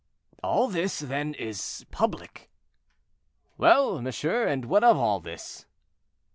"All 0.41 0.67
this, 0.67 0.97
then, 0.97 1.35
is 1.35 1.85
public." 1.91 2.49
"Well! 3.59 4.01
monsieur, 4.01 4.47
and 4.47 4.65
what 4.65 4.83
of 4.83 4.97
all 4.97 5.19
this?" 5.19 5.67